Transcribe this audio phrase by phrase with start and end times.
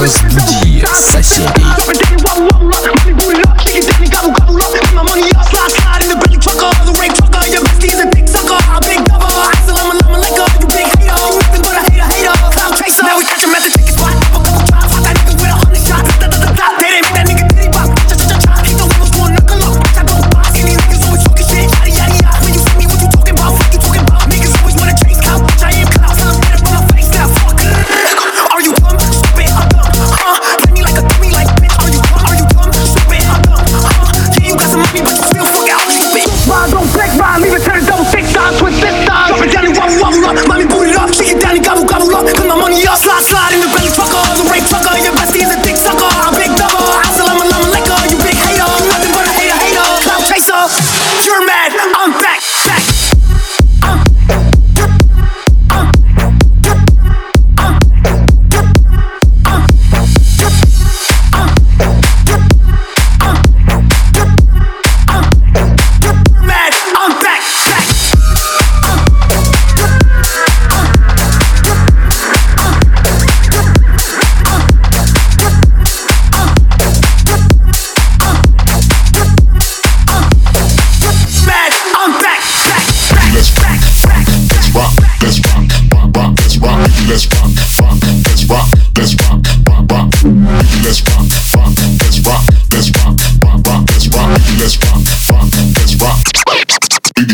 [0.00, 2.59] Разбуди соседей.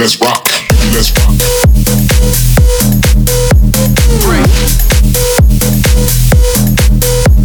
[0.00, 0.48] Let's rock,
[0.94, 1.36] let's rock.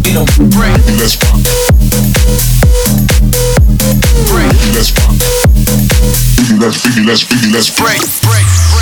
[0.02, 1.36] Baby, let's rock.
[4.72, 5.16] Let's rock.
[6.36, 8.75] Baby, let's, baby, let's, baby, let's break, break,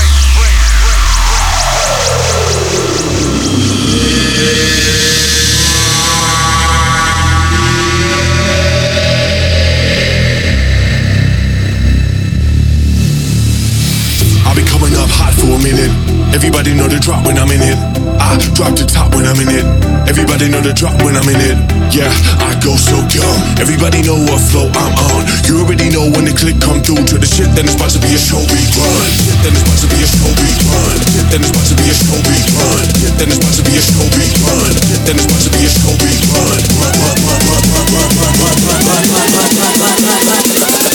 [16.34, 17.78] Everybody know the drop when I'm in it.
[18.18, 19.62] I drop the top when I'm in it.
[20.10, 21.54] Everybody know the drop when I'm in it.
[21.94, 22.10] Yeah,
[22.42, 23.38] I go so dumb.
[23.62, 25.22] Everybody know what flow I'm on.
[25.46, 28.02] You already know when the click come through to the shit, then it's about to
[28.02, 29.06] be a show beat run.
[29.46, 30.98] Then it's about to be a show beat run.
[31.30, 32.82] Then it's about to be a show beat run.
[33.14, 34.72] Then it's about to be a show beat run.
[35.06, 36.58] Then it's about to be a show beat run.
[36.82, 40.93] Run, run, run, run, run, run, run, run, run, run, run, run, run, run, run.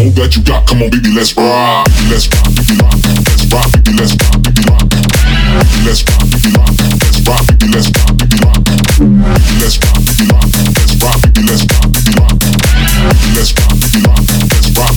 [0.00, 1.84] All that you got, come on, baby, let's rock.
[2.08, 2.96] Let's rock, baby, rock.
[3.28, 4.88] Let's rock, baby, let's rock, baby, rock.
[5.84, 6.72] Let's rock, baby, rock.
[7.04, 8.64] Let's rock, baby, let's rock, baby, rock.
[8.64, 10.48] Baby, Let's rock, baby, rock.
[10.72, 12.32] Let's rock, baby, let's rock, baby, rock.
[12.32, 14.24] Baby, Let's rock, baby, rock.
[14.24, 14.96] Let's rock,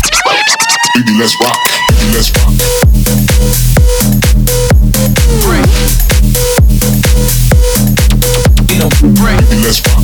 [0.95, 1.59] baby, let's rock.
[1.59, 2.47] Baby, Let's rock.
[9.51, 10.02] Baby, let's rock.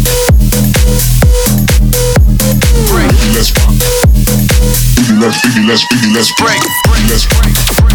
[5.70, 6.58] Let's, baby, let's, baby,
[7.06, 7.54] let's break.
[7.54, 7.94] Let's break.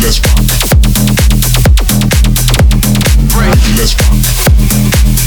[0.00, 0.40] Let's rock.
[3.76, 3.92] Let's.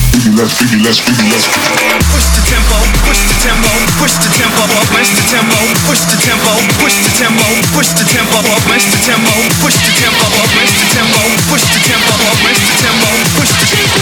[0.09, 3.69] Baby, let's, baby, let's, baby, let's Push the tempo, push the tempo,
[4.01, 5.53] push the tempo up, push the tempo,
[5.85, 6.49] push the tempo,
[6.81, 7.45] push the tempo,
[7.77, 9.29] push the tempo up, push the tempo,
[9.61, 13.05] push the tempo up, push the tempo, push the tempo up, push the tempo,
[13.37, 13.93] push the tempo,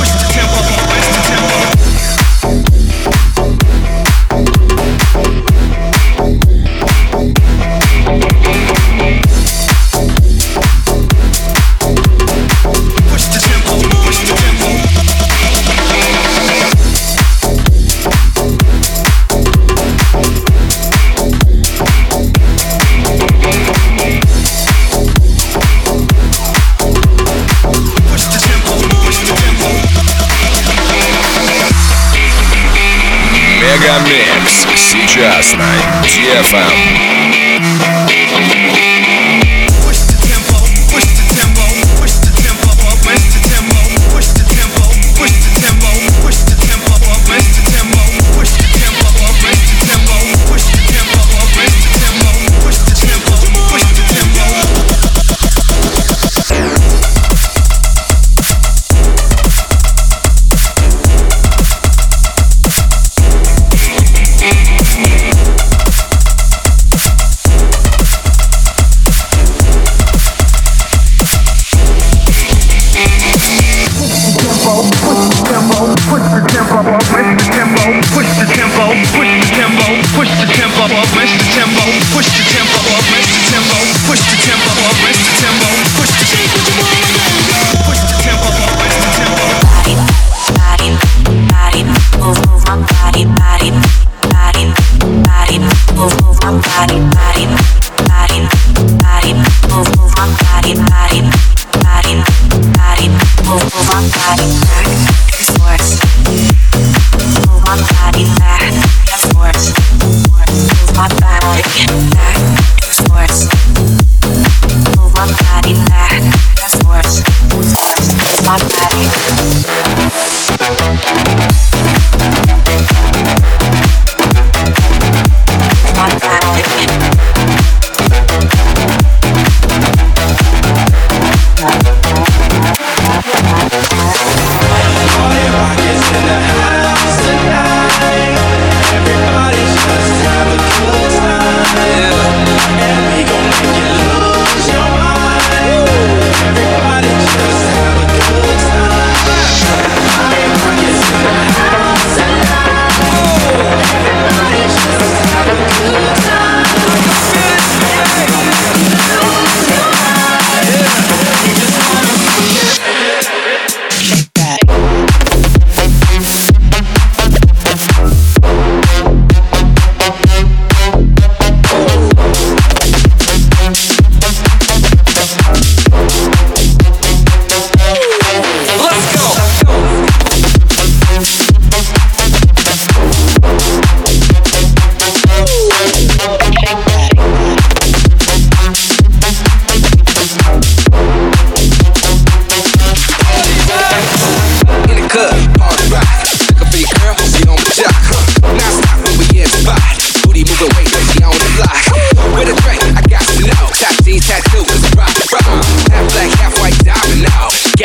[0.00, 0.25] push the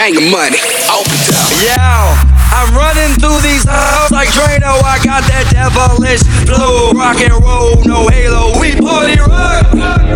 [0.01, 0.57] gang of money.
[1.61, 2.17] Yeah.
[2.49, 4.81] I'm running through these halls like Drano.
[4.81, 6.91] I got that devilish flow.
[6.97, 8.59] Rock and roll, no halo.
[8.59, 9.69] We party rock.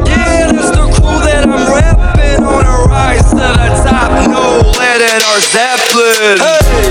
[0.09, 4.09] Yeah, that's the crew that I'm repping on a rise to the top.
[4.25, 6.41] No lead in our Zeppelin.
[6.41, 6.85] Hey.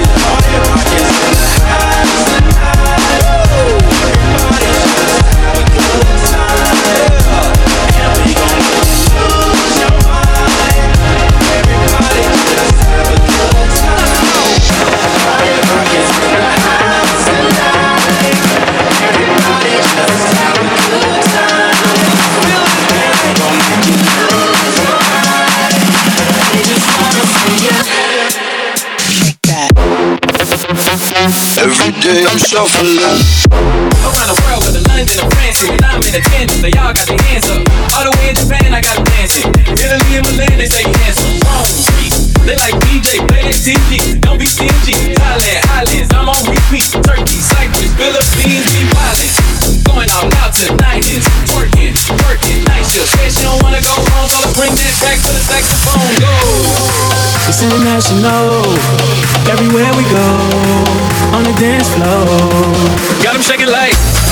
[32.05, 33.01] Day I'm shuffling.
[34.05, 36.61] Around the world, with the London and France, and I'm in attendance.
[36.61, 37.65] They all got their hands up.
[37.97, 39.49] All the way in Japan, I got them dancing.
[39.73, 41.41] Italy and Milan, they say handsome.
[41.49, 41.94] Rome,
[42.45, 44.21] they like DJ, play that TV.
[44.21, 45.17] Don't be stingy.
[45.17, 46.93] Thailand, Islands, I'm on repeat.
[47.05, 49.33] Turkey, Cyprus, Philippines, we wildin'.
[49.85, 51.25] Going all out tonight is
[51.57, 51.97] working,
[52.29, 52.61] working.
[52.69, 53.09] night shift.
[53.17, 56.13] Said she don't wanna go home, so bring that back to the saxophone.
[56.21, 56.33] Go.
[57.49, 58.69] It's international.
[59.49, 60.29] Everywhere we go,
[61.33, 62.29] on the dance floor.
[63.25, 64.24] Got them shaking like.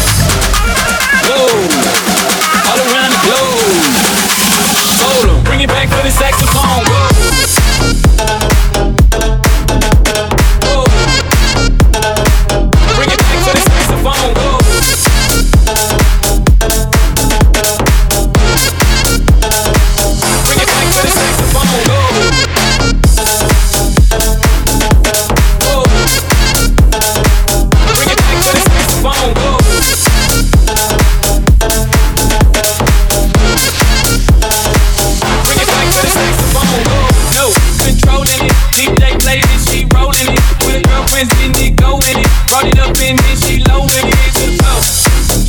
[42.65, 42.79] In it?
[42.79, 44.81] Brought it up in it, she loading it to the floor.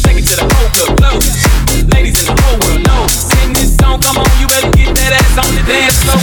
[0.01, 1.15] Shake it to the whole club flow.
[1.93, 3.05] Ladies in the whole world know.
[3.08, 6.17] Sing this song, come on, you better get that ass on the dance floor.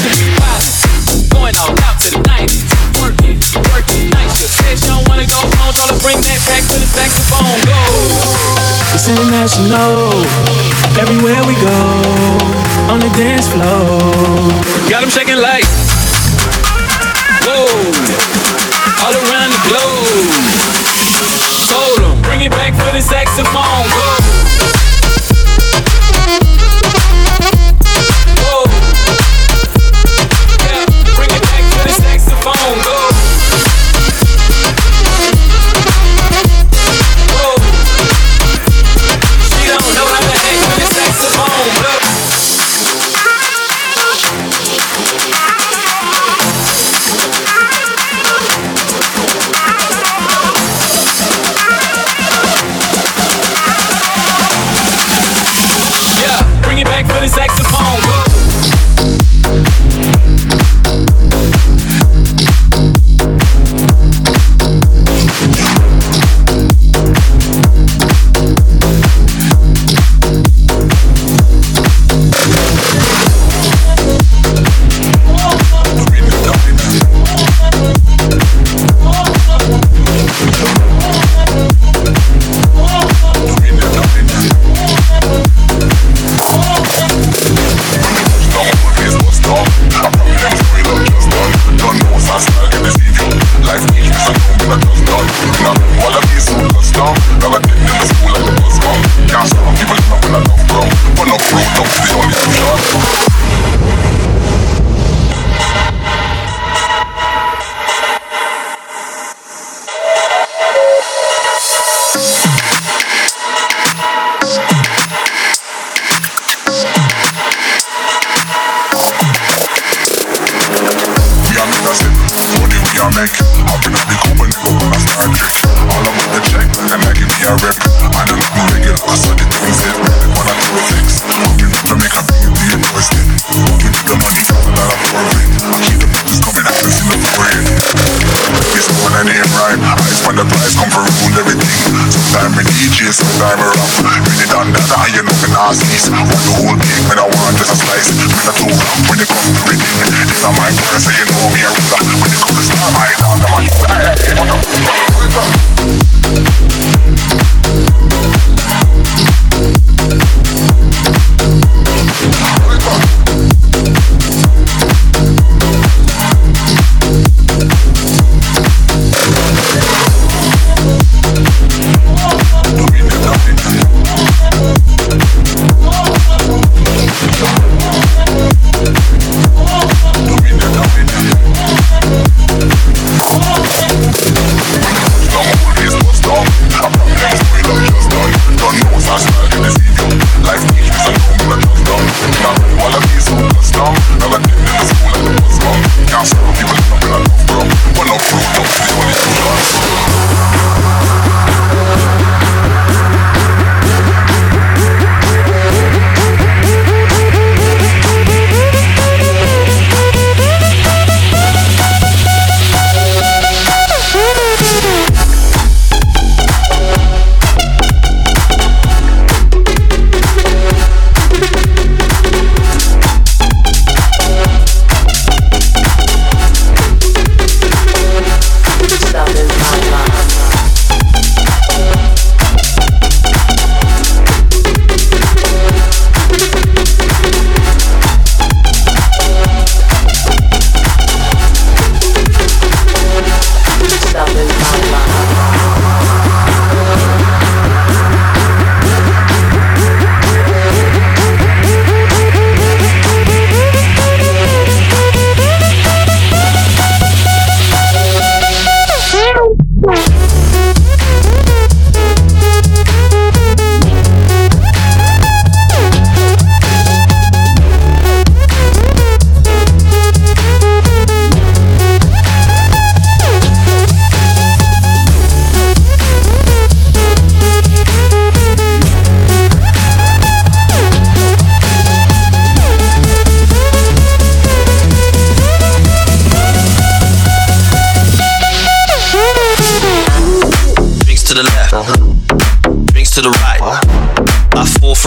[1.30, 2.66] Going all out to the 90s.
[2.98, 3.38] Working,
[3.70, 4.50] working, night shift.
[4.50, 7.60] Said she don't wanna go home, so let's bring that back to the saxophone.
[7.64, 7.80] Go.
[8.94, 10.26] It's international.
[10.98, 11.78] Everywhere we go,
[12.90, 14.02] on the dance floor.
[14.90, 15.64] Got them shaking like.
[17.46, 17.70] Whoa.
[19.00, 20.39] All around the globe.
[23.38, 23.44] Whoa.
[23.54, 24.19] Whoa.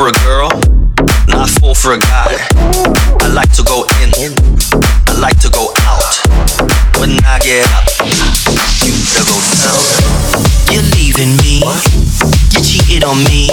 [0.03, 0.49] For a girl,
[1.29, 2.35] not fall for a guy.
[3.21, 4.11] I like to go in,
[5.07, 6.19] I like to go out.
[6.99, 7.87] When I get up,
[8.83, 9.79] you better go down.
[10.73, 11.63] You're leaving me,
[12.51, 13.47] you cheated on me.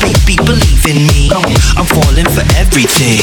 [0.00, 1.30] Baby, believe in me,
[1.74, 3.18] I'm falling for everything.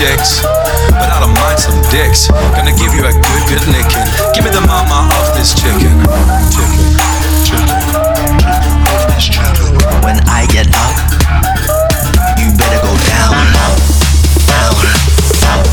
[0.00, 0.40] Chicks,
[0.96, 2.32] but I don't mind some dicks.
[2.56, 4.08] Gonna give you a good, good licking.
[4.32, 5.92] Give me the mama of this chicken.
[6.48, 6.96] Chicken,
[7.44, 7.68] chicken.
[10.00, 10.96] When I get up,
[12.40, 13.36] you better go down.
[14.48, 14.72] Down,
[15.44, 15.68] down,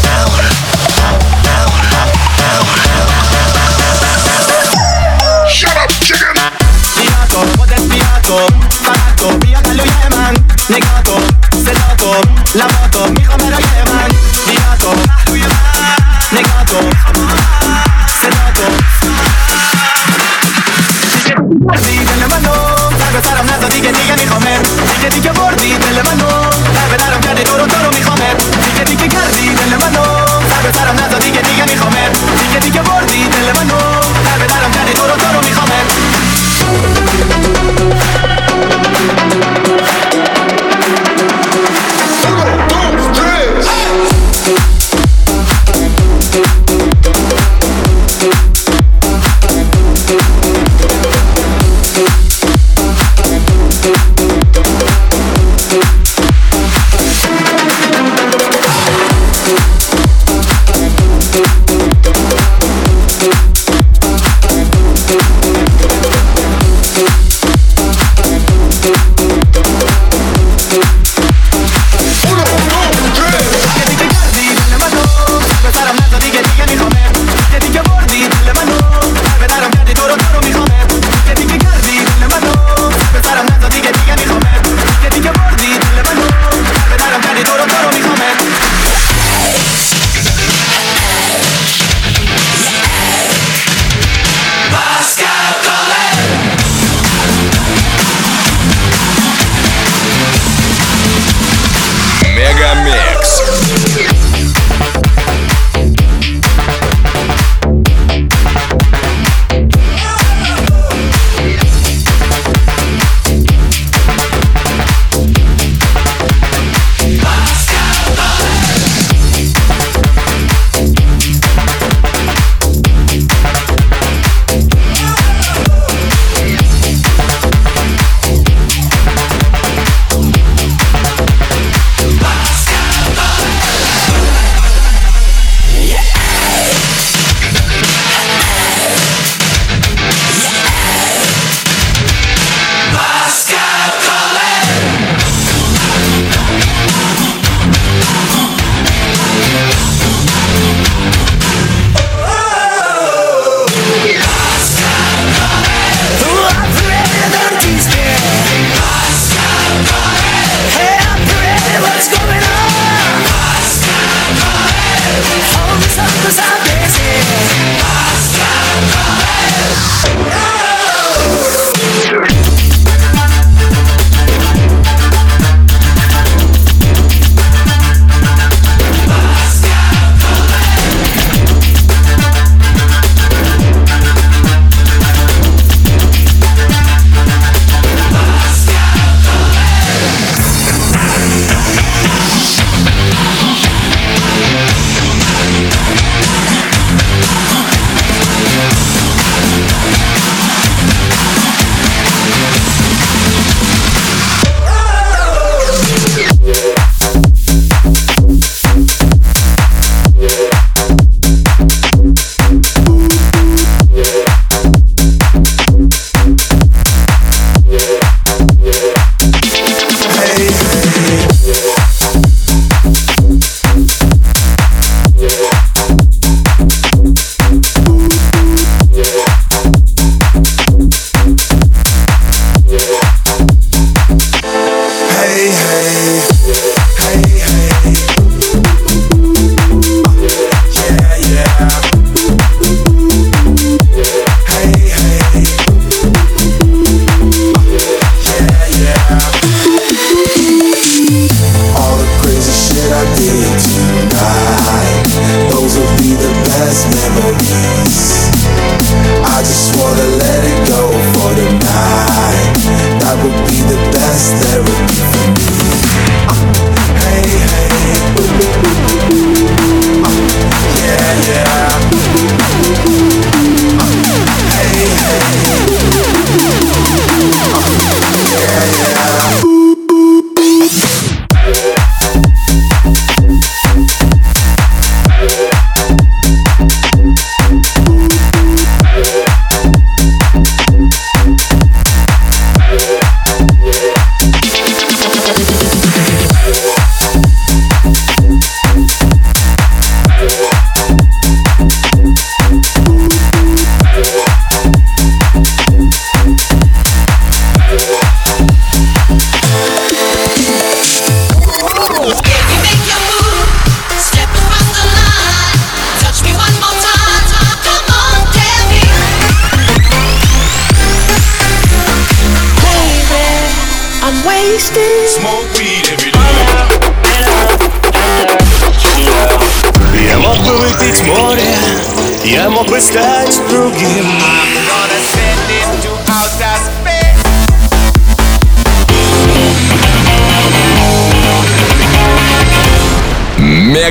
[0.00, 0.32] down,
[1.44, 1.68] down, down,
[2.40, 2.64] down.
[5.52, 6.40] Shut up, chicken.
[6.96, 8.38] Pijako, potem pijako
[8.84, 10.34] Barato, pijaka lujeman
[10.68, 11.07] Negato,
[11.98, 12.20] Negato,
[12.54, 14.10] la moto, mijo me la llevan
[14.46, 14.94] Negato,
[16.30, 16.78] negato.
[18.20, 18.62] Sedato.
[21.58, 22.54] Bordi, te la mano
[22.98, 26.28] Θα κοστάρω να το δίκαιτη για μη χωμέρ Δίκαιτη και μπορδι, te la mano
[26.76, 28.00] Θα πετάρω κάτι τούρο τούρο μη
[29.00, 30.04] και κάρδι, te la mano
[30.50, 33.40] Θα κοστάρω να το δίκαιτη για μη χωμέρ Δίκαιτη και μπορδι, te